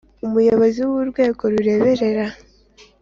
[0.25, 2.25] Umuyobozi w urwego rureberera